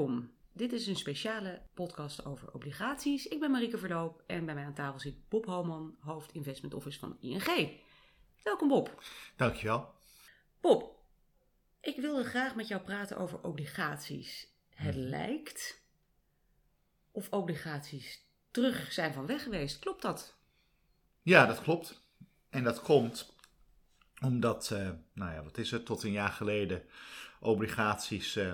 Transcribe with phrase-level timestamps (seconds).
[0.00, 0.30] Welkom.
[0.52, 3.26] Dit is een speciale podcast over obligaties.
[3.26, 6.98] Ik ben Marieke Verloop en bij mij aan tafel zit Bob Homan, hoofd Investment Office
[6.98, 7.70] van ING.
[8.42, 9.02] Welkom Bob.
[9.36, 9.94] Dankjewel.
[10.60, 10.98] Bob,
[11.80, 14.48] ik wilde graag met jou praten over obligaties.
[14.74, 15.04] Het Mhm.
[15.04, 15.82] lijkt
[17.10, 19.78] of obligaties terug zijn van weg geweest.
[19.78, 20.36] Klopt dat?
[21.22, 22.02] Ja, dat klopt.
[22.50, 23.34] En dat komt
[24.22, 26.82] omdat, eh, nou ja, wat is het, tot een jaar geleden
[27.40, 28.52] obligaties eh,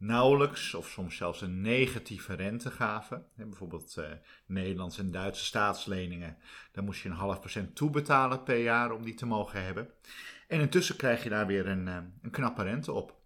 [0.00, 3.26] nauwelijks of soms zelfs een negatieve rente gaven.
[3.34, 4.04] Bijvoorbeeld eh,
[4.46, 6.36] Nederlandse en Duitse staatsleningen,
[6.72, 9.88] daar moest je een half procent toebetalen per jaar om die te mogen hebben.
[10.48, 13.18] En intussen krijg je daar weer een, eh, een knappe rente op.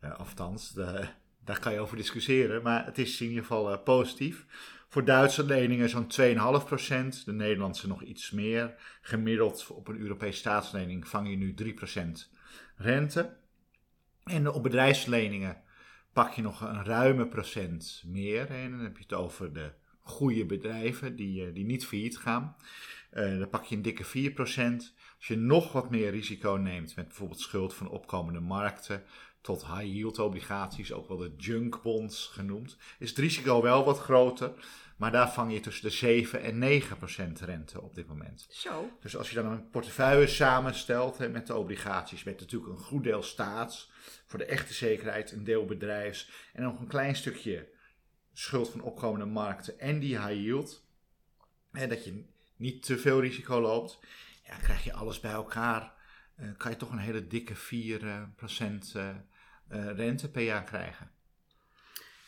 [0.00, 1.08] Eh althans, de,
[1.44, 4.46] daar kan je over discussiëren, maar het is in ieder geval eh, positief.
[4.88, 8.74] Voor Duitse leningen zo'n 2,5%, de Nederlandse nog iets meer.
[9.00, 12.28] Gemiddeld op een Europese staatslening vang je nu 3%
[12.76, 13.36] rente.
[14.24, 15.62] En op bedrijfsleningen
[16.12, 18.50] pak je nog een ruime procent meer.
[18.50, 19.72] En dan heb je het over de
[20.02, 22.56] goede bedrijven die, eh, die niet failliet gaan.
[23.10, 24.94] Eh, dan pak je een dikke 4%.
[25.16, 29.02] Als je nog wat meer risico neemt met bijvoorbeeld schuld van opkomende markten
[29.40, 33.98] tot high yield obligaties, ook wel de junk bonds genoemd, is het risico wel wat
[33.98, 34.52] groter.
[34.96, 38.46] Maar daar vang je tussen de 7 en 9 procent rente op dit moment.
[38.50, 38.90] Zo.
[39.00, 43.04] Dus als je dan een portefeuille samenstelt hè, met de obligaties, met natuurlijk een goed
[43.04, 43.90] deel staats,
[44.26, 47.68] voor de echte zekerheid een deel bedrijfs en nog een klein stukje
[48.32, 50.86] schuld van opkomende markten en die high yield,
[51.72, 52.24] hè, dat je
[52.56, 53.98] niet te veel risico loopt,
[54.46, 55.92] ja, krijg je alles bij elkaar,
[56.36, 59.16] eh, kan je toch een hele dikke 4 eh, procent eh, eh,
[59.70, 61.10] rente per jaar krijgen.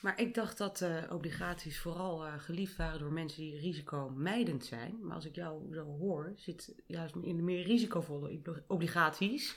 [0.03, 4.99] Maar ik dacht dat eh, obligaties vooral eh, geliefd waren door mensen die risicomijdend zijn.
[5.03, 9.57] Maar als ik jou zo hoor, zit juist in de meer risicovolle obli- obligaties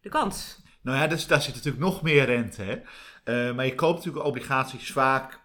[0.00, 0.62] de kans.
[0.82, 2.62] Nou ja, dus daar zit natuurlijk nog meer rente.
[2.62, 2.80] Hè?
[3.24, 5.40] Eh, maar je koopt natuurlijk obligaties vaak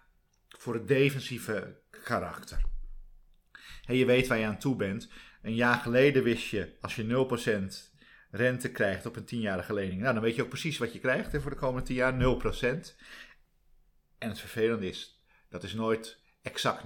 [0.48, 2.60] voor het defensieve karakter.
[3.82, 5.10] Hè, je weet waar je aan toe bent.
[5.42, 7.91] Een jaar geleden wist je, als je 0%
[8.32, 11.32] rente krijgt op een 10-jarige lening, nou, dan weet je ook precies wat je krijgt
[11.32, 12.16] hè, voor de komende 10 jaar, 0%.
[14.18, 16.84] En het vervelende is, dat is nooit exact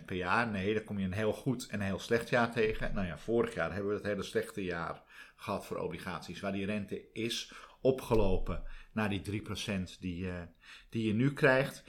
[0.00, 0.48] 0% per jaar.
[0.48, 2.94] Nee, dan kom je een heel goed en een heel slecht jaar tegen.
[2.94, 5.02] Nou ja, vorig jaar hebben we het hele slechte jaar
[5.36, 8.62] gehad voor obligaties, waar die rente is opgelopen
[8.92, 10.42] naar die 3% die, eh,
[10.90, 11.84] die je nu krijgt.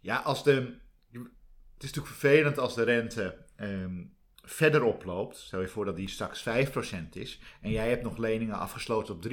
[0.00, 0.52] Ja, als de,
[1.74, 4.04] het is natuurlijk vervelend als de rente ehm,
[4.44, 5.36] verder oploopt.
[5.36, 9.22] Stel je voor dat die straks 5% is en jij hebt nog leningen afgesloten op
[9.22, 9.28] 3%.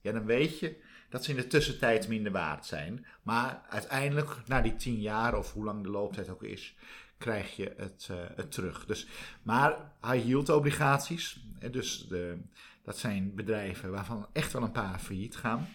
[0.00, 3.06] Ja, dan weet je dat ze in de tussentijd minder waard zijn.
[3.22, 6.76] Maar uiteindelijk, na die 10 jaar of hoe lang de looptijd ook is,
[7.18, 8.86] krijg je het, eh, het terug.
[8.86, 9.06] Dus,
[9.42, 12.38] maar high yield obligaties, dus de,
[12.82, 15.68] dat zijn bedrijven waarvan echt wel een paar failliet gaan.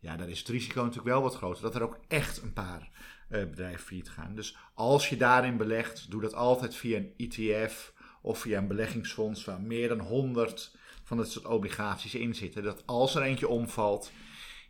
[0.00, 1.62] Ja, daar is het risico natuurlijk wel wat groter.
[1.62, 2.90] Dat er ook echt een paar
[3.28, 4.34] eh, bedrijven failliet gaan.
[4.34, 7.92] Dus als je daarin belegt, doe dat altijd via een ETF
[8.28, 12.62] of via een beleggingsfonds waar meer dan 100 van dat soort obligaties in zitten.
[12.62, 14.12] Dat als er eentje omvalt,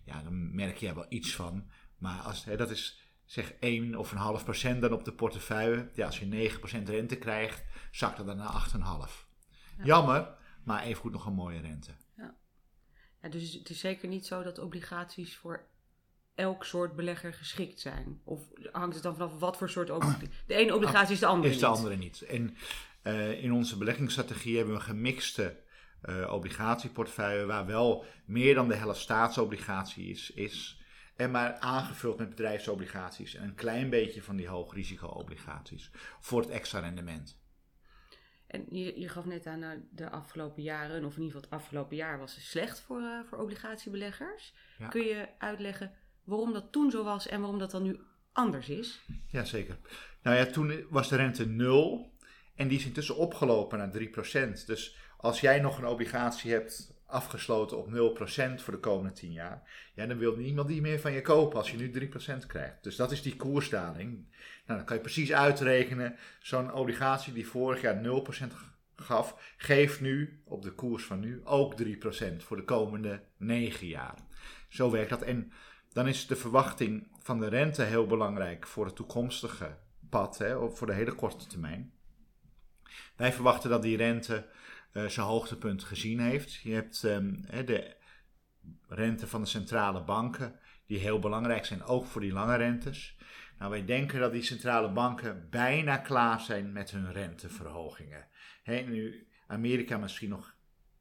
[0.05, 1.71] ja, dan merk je er wel iets van.
[1.97, 5.89] Maar als, hè, dat is zeg 1 of een half procent dan op de portefeuille.
[5.95, 6.51] Ja, als je
[6.85, 8.53] 9% rente krijgt, zakt dat dan naar
[9.09, 9.27] 8,5.
[9.83, 11.91] Jammer, maar evengoed nog een mooie rente.
[13.23, 15.67] Ja, dus het is zeker niet zo dat obligaties voor
[16.35, 18.21] elk soort belegger geschikt zijn.
[18.25, 18.41] Of
[18.73, 20.29] hangt het dan vanaf wat voor soort obligatie?
[20.47, 21.77] De ene obligatie is de andere is de niet.
[21.77, 22.23] andere niet.
[22.23, 22.57] En
[23.09, 25.57] eh, in onze beleggingsstrategie hebben we een gemixte
[26.01, 30.83] eh, obligatieportefeuille waar wel meer dan de helft staatsobligatie is, is
[31.17, 36.79] en maar aangevuld met bedrijfsobligaties en een klein beetje van die hoogrisico-obligaties voor het extra
[36.79, 37.39] rendement.
[38.47, 41.61] En je, je gaf net aan eh, de afgelopen jaren, of in ieder geval het
[41.61, 44.55] afgelopen jaar was slecht voor, eh, voor obligatiebeleggers.
[44.79, 44.89] Ja.
[44.89, 45.93] Kun je uitleggen
[46.25, 48.01] waarom dat toen zo was en waarom dat dan nu
[48.33, 49.01] anders is?
[49.27, 49.79] Jazeker.
[50.23, 52.17] Nou ja, toen was de rente 0
[52.59, 54.65] en die is intussen opgelopen naar 3%.
[54.67, 59.91] Dus als jij nog een obligatie hebt afgesloten op 0% voor de komende 10 jaar,
[59.95, 62.83] ja, dan wil niemand die meer van je kopen als je nu 3% krijgt.
[62.83, 64.11] Dus dat is die koersdaling.
[64.67, 68.53] Nou, dan kan je precies uitrekenen, zo'n obligatie die vorig jaar 0%
[68.97, 71.87] gaf, geeft nu op de koers van nu ook 3%
[72.37, 74.15] voor de komende 9 jaar.
[74.69, 75.23] Zo werkt dat.
[75.23, 75.53] En
[75.93, 79.77] dan is de verwachting van de rente heel belangrijk voor het toekomstige
[80.09, 81.93] pad, hè, voor de hele korte termijn.
[83.17, 84.47] Wij verwachten dat die rente
[84.93, 86.55] eh, zijn hoogtepunt gezien heeft.
[86.55, 87.97] Je hebt ehm, de
[88.89, 93.17] rente van de centrale banken, die heel belangrijk zijn, ook voor die lange rentes.
[93.59, 98.27] Nou, wij denken dat die centrale banken bijna klaar zijn met hun renteverhogingen.
[98.65, 100.55] In U- Amerika misschien nog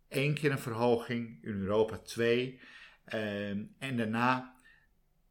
[0.07, 2.59] één keer een verhoging, in Europa twee.
[3.05, 4.55] Ehm, en daarna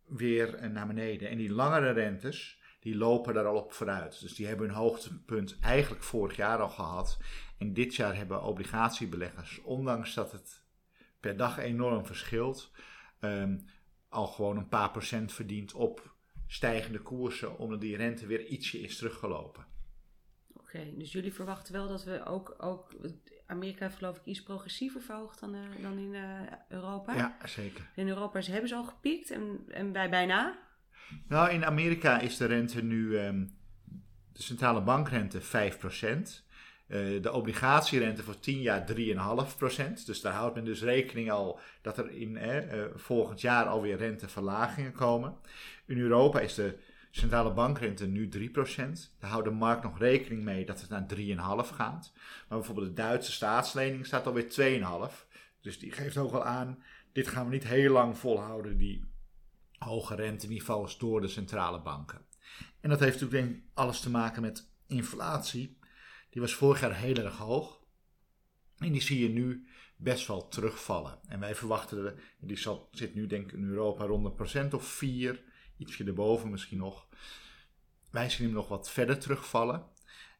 [0.07, 1.29] weer naar beneden.
[1.29, 2.56] En die langere rentes,
[2.87, 4.21] die lopen daar al op vooruit.
[4.21, 7.19] Dus die hebben hun hoogtepunt eigenlijk vorig jaar al gehad.
[7.59, 10.65] En dit jaar hebben obligatiebeleggers, ondanks dat het
[11.21, 12.71] per dag enorm verschilt,
[13.21, 13.59] ehm,
[14.09, 16.15] al gewoon een paar procent verdiend op
[16.47, 19.67] stijgende koersen, omdat die rente weer ietsje is teruggelopen.
[20.53, 22.95] Oké, dus jullie verwachten wel dat we ook, ook
[23.47, 27.15] Amerika heeft geloof ik iets progressiever verhoogd dan, uh, dan in uh, Europa.
[27.15, 27.91] Ja, zeker.
[27.95, 30.66] In Europa hebben ze al gepiekt en, en wij bijna.
[31.29, 33.57] Nou, in Amerika is de rente nu, um,
[34.33, 36.45] de centrale bankrente 5%.
[36.89, 40.05] Uh, de obligatierente voor 10 jaar 3,5%.
[40.07, 44.93] Dus daar houdt men dus rekening al dat er in eh, volgend jaar alweer renteverlagingen
[44.93, 45.37] komen.
[45.87, 46.79] In Europa is de
[47.11, 48.51] centrale bankrente nu 3%.
[49.19, 51.07] Daar houdt de markt nog rekening mee dat het naar
[51.67, 52.13] 3,5 gaat.
[52.49, 54.81] Maar bijvoorbeeld de Duitse staatslening staat alweer
[55.11, 55.27] 2,5.
[55.61, 56.83] Dus die geeft ook al aan,
[57.13, 59.05] dit gaan we niet heel lang volhouden, die
[59.79, 62.25] hoge renteniveaus door de centrale banken.
[62.81, 65.79] En dat heeft natuurlijk denk alles te maken met inflatie.
[66.31, 67.85] Die was vorig jaar heel erg hoog.
[68.79, 71.19] En die zie je nu best wel terugvallen.
[71.29, 75.43] En wij verwachten, die zit nu denk ik in Europa rond een procent of 4
[75.77, 77.09] ietsje erboven misschien nog.
[78.11, 79.87] Wij zien hem nog wat verder terugvallen.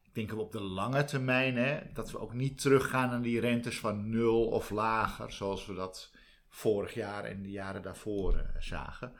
[0.03, 3.79] Ik denk op de lange termijn hè, dat we ook niet teruggaan naar die rentes
[3.79, 6.11] van nul of lager, zoals we dat
[6.57, 9.13] vorig jaar en de jaren daarvoor uh, zagen.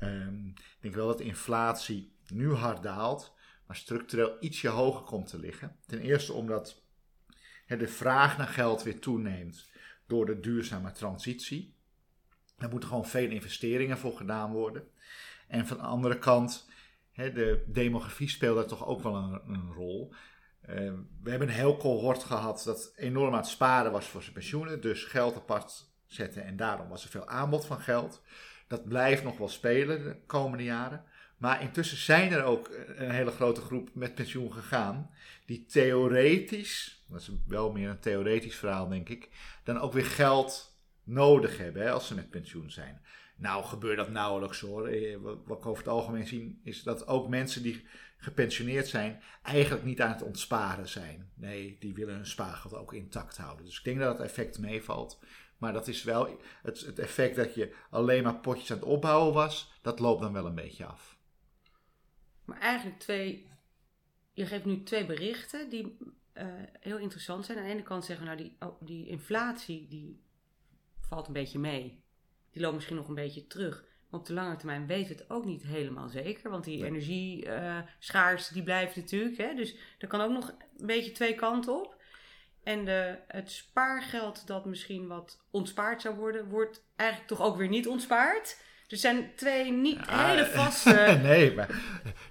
[0.00, 3.34] Um, ik denk wel dat inflatie nu hard daalt,
[3.66, 5.76] maar structureel ietsje hoger komt te liggen.
[5.86, 6.82] Ten eerste omdat
[7.66, 9.68] de vraag naar geld weer toeneemt
[10.06, 11.74] door de duurzame transitie.
[12.58, 14.88] Er moeten gewoon veel investeringen voor gedaan worden.
[15.48, 16.68] En van de andere kant,
[17.12, 20.14] de demografie speelt daar toch ook wel een, een rol.
[20.68, 20.92] Uh,
[21.22, 24.80] we hebben een heel cohort gehad dat enorm aan het sparen was voor zijn pensioenen.
[24.80, 28.22] Dus geld apart zetten en daarom was er veel aanbod van geld.
[28.66, 31.04] Dat blijft nog wel spelen de komende jaren.
[31.36, 35.10] Maar intussen zijn er ook een hele grote groep met pensioen gegaan.
[35.46, 39.28] Die theoretisch, dat is wel meer een theoretisch verhaal denk ik,
[39.64, 43.02] dan ook weer geld nodig hebben hè, als ze met pensioen zijn.
[43.36, 44.88] Nou gebeurt dat nauwelijks hoor.
[44.88, 47.86] Eh, wat ik over het algemeen zie is dat ook mensen die
[48.24, 51.30] gepensioneerd zijn eigenlijk niet aan het ontsparen zijn.
[51.34, 53.64] Nee, die willen hun spaargeld ook intact houden.
[53.64, 55.20] Dus ik denk dat het effect meevalt.
[55.58, 59.34] Maar dat is wel het, het effect dat je alleen maar potjes aan het opbouwen
[59.34, 61.18] was, dat loopt dan wel een beetje af.
[62.44, 63.48] Maar eigenlijk twee,
[64.32, 65.96] je geeft nu twee berichten die
[66.34, 66.44] uh,
[66.80, 67.58] heel interessant zijn.
[67.58, 70.22] Aan de ene kant zeggen we, nou die, oh, die inflatie die
[71.00, 72.04] valt een beetje mee
[72.54, 73.84] die loopt misschien nog een beetje terug.
[74.14, 76.50] Maar op de lange termijn weten we het ook niet helemaal zeker.
[76.50, 77.78] Want die energie uh,
[78.52, 79.36] die blijft natuurlijk.
[79.36, 79.54] Hè?
[79.54, 81.96] Dus er kan ook nog een beetje twee kanten op.
[82.62, 87.68] En de, het spaargeld dat misschien wat ontspaard zou worden, wordt eigenlijk toch ook weer
[87.68, 88.60] niet ontspaard.
[88.88, 91.20] Er zijn twee niet hele vaste.
[91.22, 91.68] nee, maar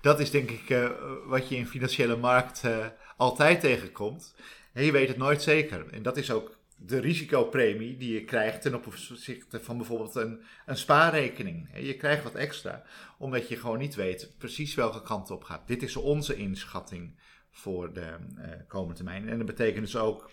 [0.02, 0.90] dat is denk ik uh,
[1.26, 2.86] wat je in financiële markt uh,
[3.18, 4.36] altijd tegenkomt.
[4.74, 5.90] En je weet het nooit zeker.
[5.92, 10.78] En dat is ook de risicopremie die je krijgt ten opzichte van bijvoorbeeld een, een
[10.78, 11.70] spaarrekening.
[11.76, 12.84] Je krijgt wat extra,
[13.18, 15.68] omdat je gewoon niet weet precies welke kant op gaat.
[15.68, 17.20] Dit is onze inschatting
[17.52, 19.30] voor de uh, komende termijn.
[19.30, 20.32] En dat betekent dus ook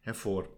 [0.00, 0.48] hè, voor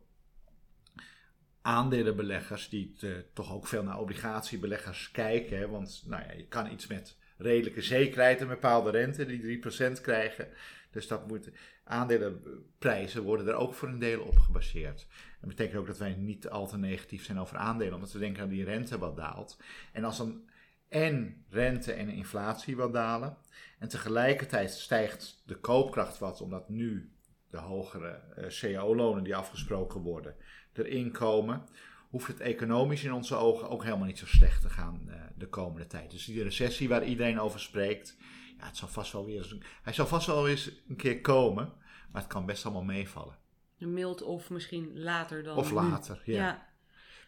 [1.62, 2.96] aandelenbeleggers die
[3.34, 5.58] toch ook veel naar obligatiebeleggers kijken.
[5.58, 10.00] Hè, want nou ja, je kan iets met redelijke zekerheid een bepaalde rente, die 3%
[10.02, 10.48] krijgen.
[10.92, 11.50] Dus dat moet,
[11.84, 15.06] aandelenprijzen worden er ook voor een deel op gebaseerd.
[15.40, 18.40] Dat betekent ook dat wij niet al te negatief zijn over aandelen, omdat we denken
[18.40, 19.58] dat die rente wat daalt.
[19.92, 20.50] En als dan
[20.88, 23.36] en rente en inflatie wat dalen,
[23.78, 27.12] en tegelijkertijd stijgt de koopkracht wat, omdat nu
[27.50, 30.34] de hogere uh, cao-lonen die afgesproken worden
[30.72, 31.64] erin komen,
[32.08, 35.48] hoeft het economisch in onze ogen ook helemaal niet zo slecht te gaan uh, de
[35.48, 36.10] komende tijd.
[36.10, 38.16] Dus die recessie waar iedereen over spreekt,
[38.62, 41.72] ja, het zal vast wel weer eens, hij zal vast wel eens een keer komen,
[42.12, 43.36] maar het kan best allemaal meevallen.
[43.78, 45.56] Mild of misschien later dan.
[45.56, 46.36] Of later, ja.
[46.36, 46.68] ja.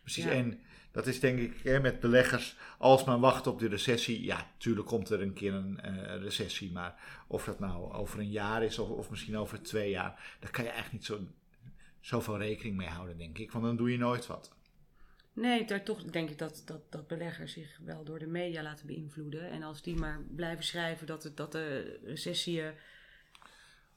[0.00, 0.60] Precies, en
[0.90, 4.86] dat is denk ik hè, met beleggers, als men wacht op de recessie, ja, tuurlijk
[4.86, 8.78] komt er een keer een uh, recessie, maar of dat nou over een jaar is
[8.78, 11.26] of, of misschien over twee jaar, daar kan je eigenlijk niet zo,
[12.00, 14.53] zoveel rekening mee houden, denk ik, want dan doe je nooit wat.
[15.34, 18.86] Nee, daar toch denk ik dat, dat, dat beleggers zich wel door de media laten
[18.86, 19.50] beïnvloeden.
[19.50, 22.62] En als die maar blijven schrijven dat, het, dat de recessie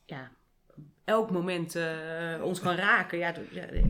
[0.06, 0.32] ja,
[1.04, 3.18] elk moment uh, ons kan raken.
[3.18, 3.34] Ja,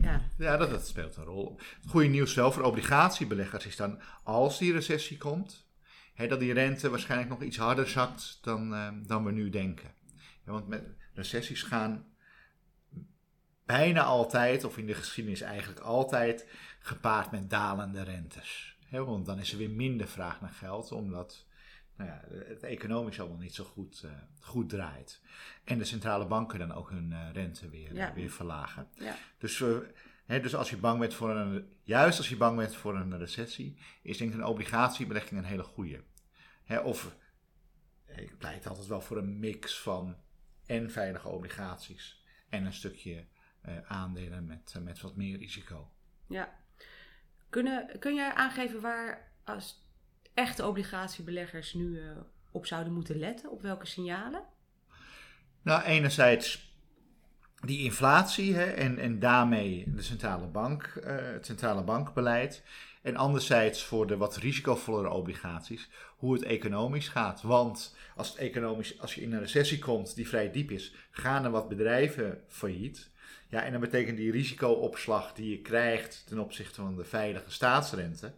[0.02, 0.20] ja.
[0.38, 1.58] ja dat, dat speelt een rol.
[1.80, 5.66] Het goede nieuws wel voor obligatiebeleggers is dan, als die recessie komt,
[6.14, 9.94] hè, dat die rente waarschijnlijk nog iets harder zakt dan, uh, dan we nu denken.
[10.44, 12.06] Ja, want met recessies gaan
[13.68, 16.46] bijna altijd, of in de geschiedenis eigenlijk altijd,
[16.78, 18.76] gepaard met dalende rentes.
[18.90, 21.46] Want dan is er weer minder vraag naar geld, omdat
[21.96, 24.10] nou ja, het economisch allemaal niet zo goed, uh,
[24.40, 25.20] goed draait.
[25.64, 28.12] En de centrale banken dan ook hun uh, rente weer, Ja.
[28.14, 28.88] weer verlagen.
[28.94, 29.16] Ja.
[29.38, 29.64] Dus,
[30.26, 33.76] dus als je bang bent voor een, juist als je bang bent voor een recessie,
[34.02, 36.02] is denk ik een obligatiebelegging een hele goede.
[36.84, 37.16] Of
[38.06, 40.16] ik pleit altijd wel voor een mix van
[40.66, 43.24] en veilige obligaties en een stukje eh,
[43.86, 45.90] aandelen met, eh, met wat meer risico.
[46.26, 46.56] Ja.
[47.48, 49.86] Kunnen, kun jij aangeven waar als
[50.34, 52.10] echte obligatiebeleggers nu eh,
[52.50, 53.50] op zouden moeten letten?
[53.50, 54.42] Op welke signalen?
[55.62, 56.68] Nou, enerzijds
[57.60, 62.62] die inflatie hè, en, en daarmee de centrale bank, eh, het centrale bankbeleid.
[63.02, 67.42] En anderzijds voor de wat risicovollere obligaties, hoe het economisch gaat.
[67.42, 71.44] Want als, het economisch, als je in een recessie komt die vrij diep is, gaan
[71.44, 73.10] er wat bedrijven failliet.
[73.48, 78.32] Ja, en dan betekent die risicoopslag die je krijgt ten opzichte van de veilige staatsrente,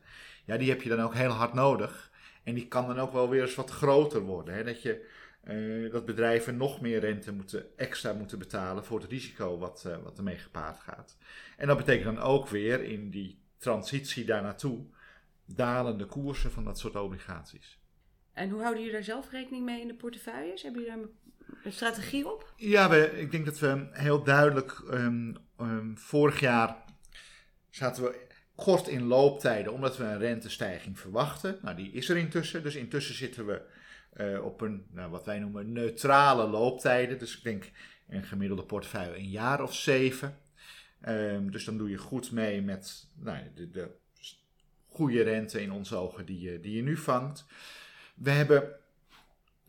[0.45, 2.11] ja, die heb je dan ook heel hard nodig.
[2.43, 4.55] En die kan dan ook wel weer eens wat groter worden.
[4.55, 4.65] Hè?
[4.65, 5.07] Dat, je,
[5.41, 9.97] eh, dat bedrijven nog meer rente moeten, extra moeten betalen voor het risico wat, eh,
[10.03, 11.17] wat ermee gepaard gaat.
[11.57, 14.85] En dat betekent dan ook weer in die transitie daar naartoe
[15.45, 17.79] dalende koersen van dat soort obligaties.
[18.33, 20.63] En hoe houden jullie daar zelf rekening mee in de portefeuilles?
[20.63, 21.09] Hebben jullie daar
[21.64, 22.52] een- strategie op?
[22.57, 24.83] Ja, we, ik denk dat we heel duidelijk.
[24.90, 26.76] ehm, ehm, vorig jaar
[27.71, 31.59] zaten we kort in looptijden, omdat we een rentestijging verwachten.
[31.62, 32.62] Nou, die is er intussen.
[32.62, 33.62] Dus intussen zitten we
[34.12, 37.19] eh, op een, nou, wat wij noemen, neutrale looptijden.
[37.19, 37.71] Dus ik denk
[38.09, 40.38] een gemiddelde portefeuille een jaar of zeven.
[41.00, 43.90] Ehm, dus dan doe je goed mee met nou, de, de
[44.87, 47.45] goede rente in onze ogen die je, die je nu vangt.
[48.14, 48.73] We hebben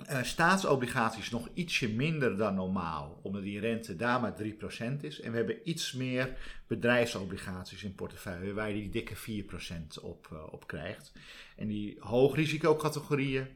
[0.05, 5.19] eh, staatsobligaties nog ietsje minder dan normaal, omdat die rente daar maar 3% is.
[5.19, 10.53] En we hebben iets meer bedrijfsobligaties in portefeuille, waar je die dikke 4% op, eh,
[10.53, 11.11] op krijgt.
[11.55, 13.47] En die hoogrisicocategorieën,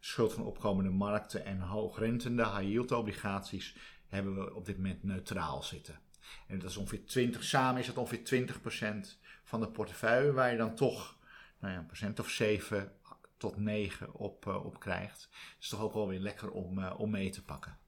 [0.00, 3.76] schuld van opkomende markten en hoogrentende high-yield obligaties,
[4.08, 6.00] hebben we op dit moment neutraal zitten.
[6.46, 10.56] En dat is ongeveer 20, samen is dat ongeveer 20% van de portefeuille, waar je
[10.56, 11.16] dan toch
[11.60, 12.92] nou ja, een procent of 7
[13.38, 15.28] tot 9 op, eh, op krijgt.
[15.60, 17.78] is toch ook wel weer lekker om, eh, om mee te pakken.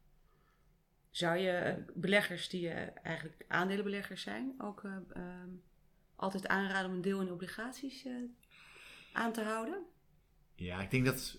[1.10, 5.48] Zou je eh, beleggers die eigenlijk aandelenbeleggers zijn ook eh, ehm,
[6.16, 8.06] altijd aanraden om een deel in obligaties
[9.12, 9.84] aan te houden?
[10.54, 11.38] Ja, ik denk dat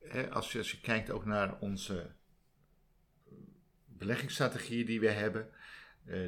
[0.00, 2.14] hè, als, je, als je kijkt ook naar onze
[3.84, 5.50] beleggingsstrategieën die we hebben,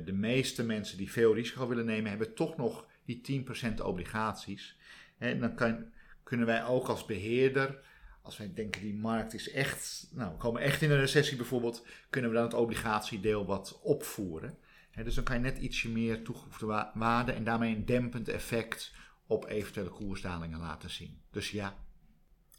[0.04, 4.78] de meeste mensen die veel risico willen nemen, hebben toch nog die 10% obligaties.
[5.18, 5.92] En dan kan,
[6.28, 7.80] kunnen wij ook als beheerder,
[8.23, 11.87] als wij denken die markt is echt, nou, we komen echt in een recessie bijvoorbeeld,
[12.11, 14.58] kunnen we dan het obligatiedeel wat opvoeren.
[15.04, 18.94] Dus dan kan je net ietsje meer toegevoegde wa- waarde en daarmee een dempend effect
[19.26, 21.23] op eventuele koersdalingen laten zien.
[21.30, 21.76] Dus ja,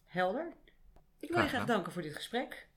[0.05, 0.53] Helder.
[1.19, 2.67] Ik wil je Graag danken voor dit gesprek.